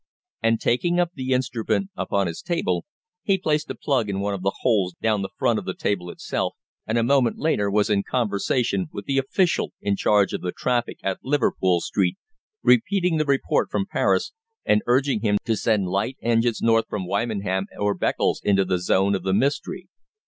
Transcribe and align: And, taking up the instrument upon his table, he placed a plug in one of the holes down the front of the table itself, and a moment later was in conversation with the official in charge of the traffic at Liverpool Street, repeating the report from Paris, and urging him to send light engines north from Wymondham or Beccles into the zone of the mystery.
And, 0.41 0.59
taking 0.59 0.99
up 0.99 1.11
the 1.13 1.29
instrument 1.31 1.91
upon 1.95 2.25
his 2.25 2.41
table, 2.41 2.85
he 3.21 3.37
placed 3.37 3.69
a 3.69 3.75
plug 3.75 4.09
in 4.09 4.19
one 4.19 4.33
of 4.33 4.41
the 4.41 4.55
holes 4.61 4.95
down 4.99 5.21
the 5.21 5.29
front 5.37 5.59
of 5.59 5.65
the 5.65 5.75
table 5.75 6.09
itself, 6.09 6.55
and 6.87 6.97
a 6.97 7.03
moment 7.03 7.37
later 7.37 7.69
was 7.69 7.87
in 7.87 8.01
conversation 8.01 8.87
with 8.91 9.05
the 9.05 9.19
official 9.19 9.73
in 9.79 9.95
charge 9.95 10.33
of 10.33 10.41
the 10.41 10.51
traffic 10.51 10.97
at 11.03 11.19
Liverpool 11.23 11.81
Street, 11.81 12.17
repeating 12.63 13.17
the 13.17 13.25
report 13.25 13.69
from 13.69 13.85
Paris, 13.85 14.33
and 14.65 14.81
urging 14.87 15.21
him 15.21 15.37
to 15.45 15.55
send 15.55 15.85
light 15.85 16.17
engines 16.23 16.63
north 16.63 16.85
from 16.89 17.05
Wymondham 17.07 17.67
or 17.77 17.93
Beccles 17.93 18.41
into 18.43 18.65
the 18.65 18.79
zone 18.81 19.13
of 19.13 19.21
the 19.21 19.33
mystery. 19.33 19.87